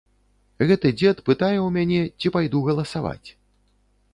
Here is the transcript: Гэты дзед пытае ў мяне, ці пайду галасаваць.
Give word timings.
Гэты 0.69 0.91
дзед 1.01 1.21
пытае 1.27 1.57
ў 1.57 1.67
мяне, 1.75 2.01
ці 2.19 2.27
пайду 2.37 2.63
галасаваць. 2.71 3.29